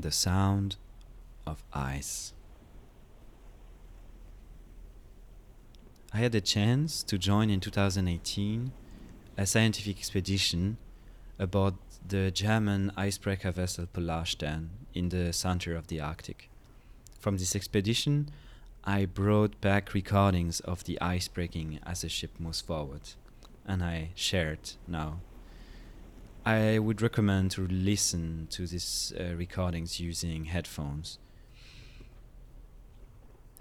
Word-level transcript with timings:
The 0.00 0.10
sound 0.10 0.76
of 1.46 1.62
ice. 1.74 2.32
I 6.14 6.18
had 6.18 6.32
the 6.32 6.40
chance 6.40 7.02
to 7.02 7.18
join 7.18 7.50
in 7.50 7.60
2018 7.60 8.72
a 9.36 9.46
scientific 9.46 9.98
expedition 9.98 10.78
aboard 11.38 11.74
the 12.08 12.30
German 12.30 12.92
icebreaker 12.96 13.50
vessel 13.50 13.88
Polarstern 13.92 14.70
in 14.94 15.10
the 15.10 15.34
center 15.34 15.76
of 15.76 15.88
the 15.88 16.00
Arctic. 16.00 16.48
From 17.18 17.36
this 17.36 17.54
expedition, 17.54 18.30
I 18.82 19.04
brought 19.04 19.60
back 19.60 19.92
recordings 19.92 20.60
of 20.60 20.84
the 20.84 20.98
ice 21.02 21.28
breaking 21.28 21.78
as 21.84 22.00
the 22.00 22.08
ship 22.08 22.30
moves 22.38 22.62
forward, 22.62 23.02
and 23.66 23.82
I 23.82 24.12
shared 24.14 24.72
now. 24.88 25.20
I 26.50 26.80
would 26.80 27.00
recommend 27.00 27.52
to 27.52 27.68
listen 27.68 28.48
to 28.50 28.66
these 28.66 29.12
uh, 29.16 29.36
recordings 29.36 30.00
using 30.00 30.46
headphones. 30.46 31.20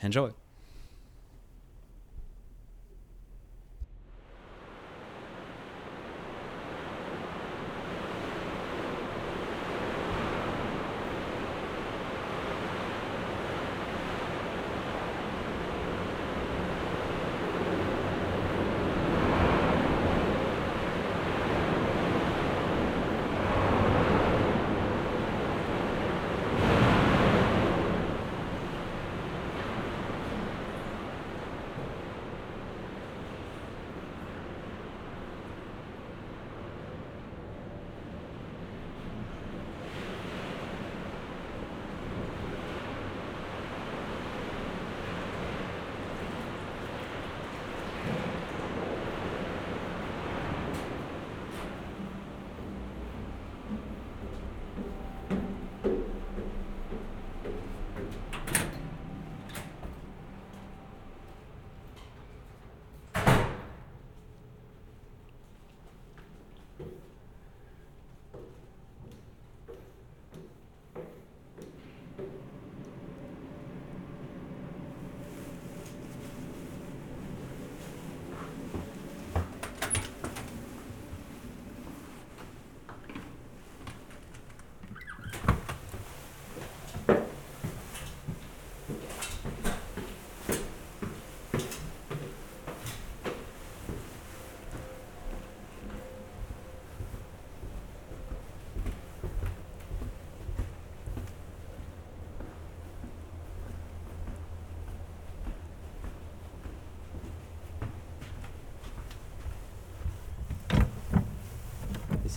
Enjoy! 0.02 0.32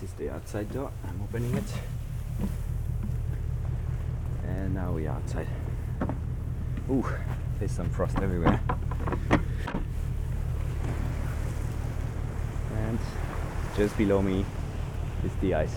This 0.02 0.10
is 0.10 0.16
the 0.16 0.30
outside 0.30 0.72
door. 0.72 0.90
I'm 1.06 1.22
opening 1.22 1.54
it. 1.54 1.72
And 4.44 4.74
now 4.74 4.90
we 4.90 5.06
are 5.06 5.14
outside. 5.14 5.46
Ooh, 6.90 7.06
there's 7.60 7.70
some 7.70 7.88
frost 7.88 8.18
everywhere. 8.18 8.60
And 12.78 12.98
just 13.76 13.96
below 13.96 14.20
me 14.20 14.44
is 15.24 15.32
the 15.40 15.54
ice. 15.54 15.76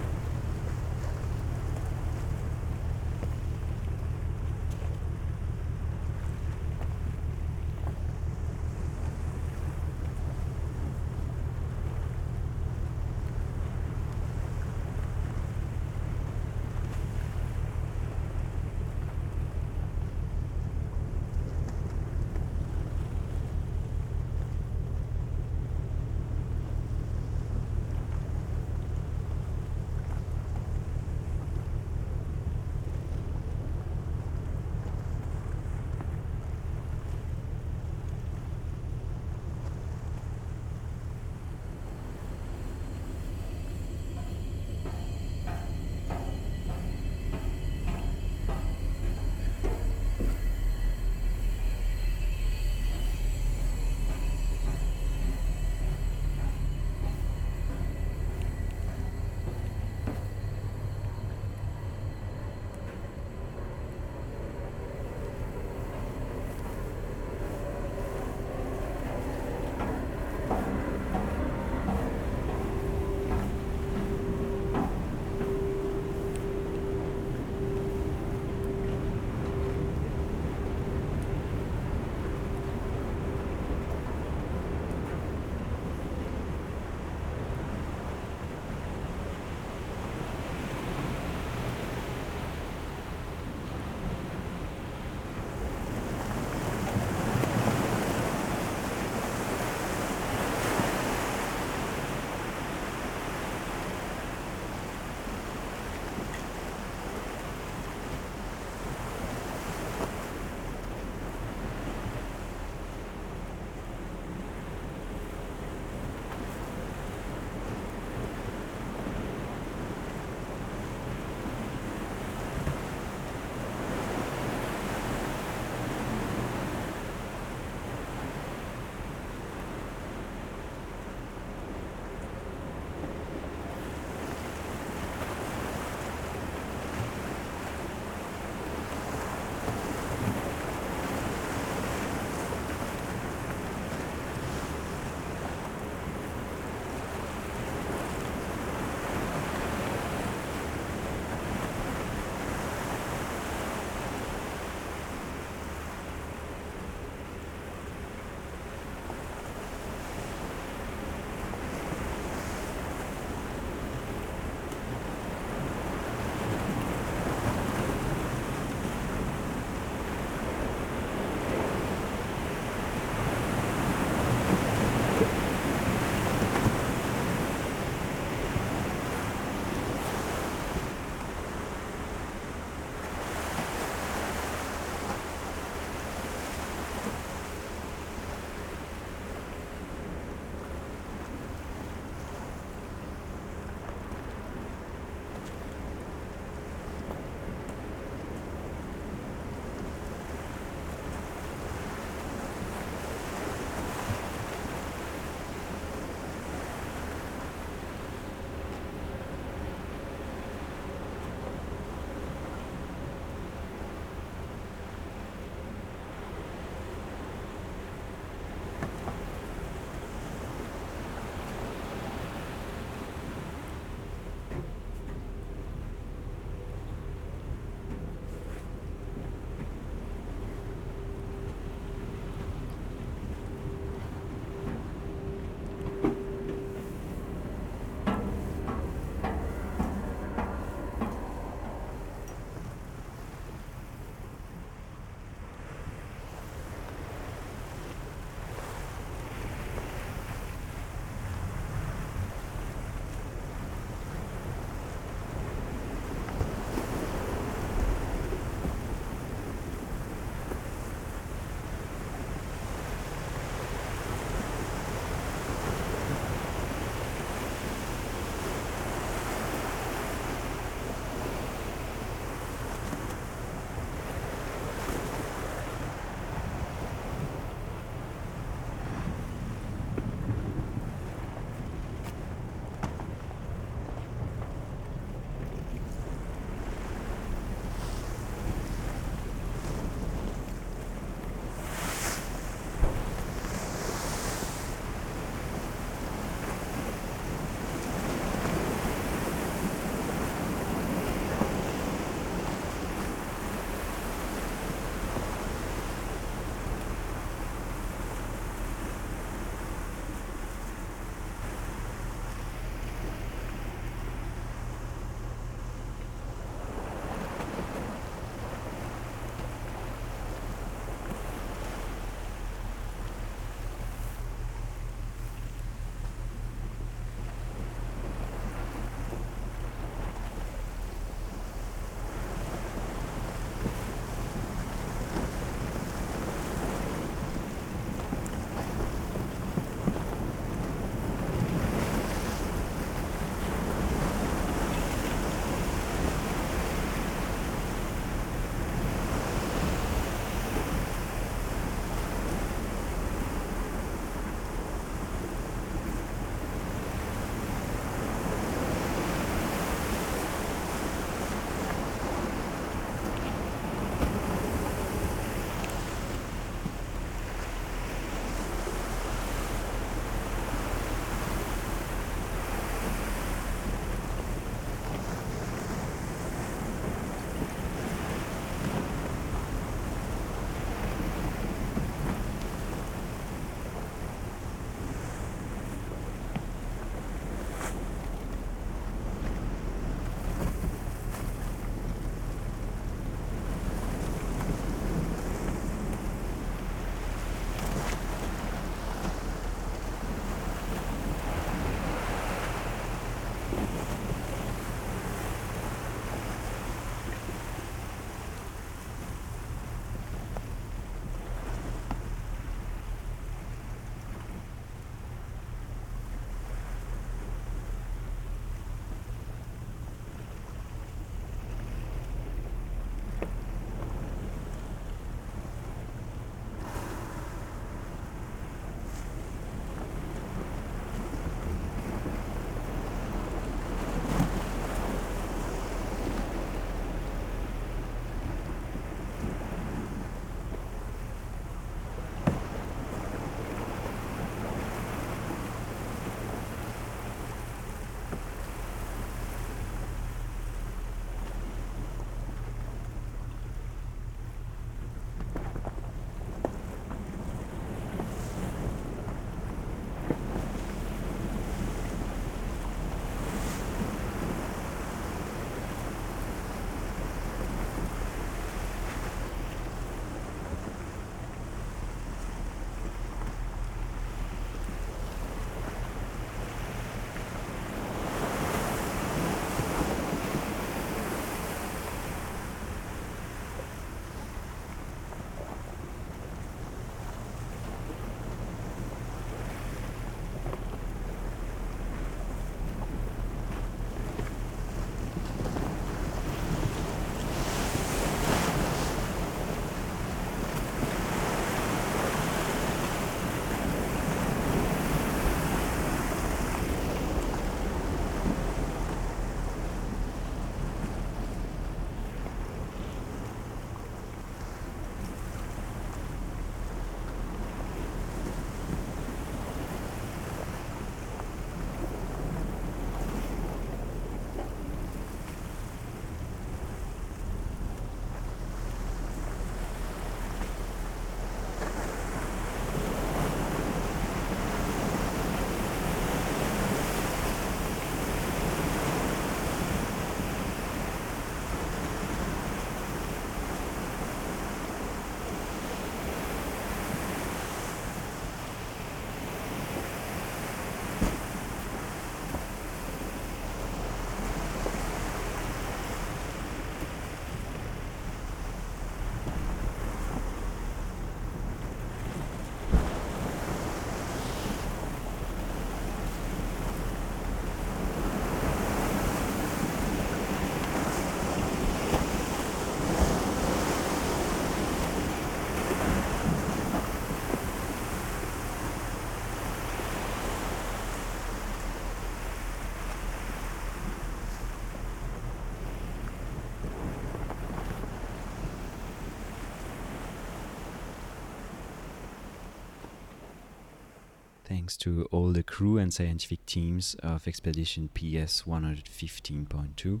Thanks 594.46 594.76
to 594.76 595.08
all 595.10 595.32
the 595.32 595.42
crew 595.42 595.76
and 595.76 595.92
scientific 595.92 596.46
teams 596.46 596.94
of 597.02 597.26
Expedition 597.26 597.88
PS 597.88 598.42
115.2 598.42 600.00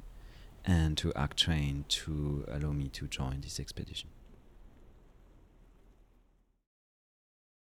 and 0.64 0.96
to 0.96 1.08
ArcTrain 1.16 1.88
to 1.88 2.44
allow 2.46 2.70
me 2.70 2.86
to 2.90 3.08
join 3.08 3.40
this 3.40 3.58
expedition. 3.58 4.08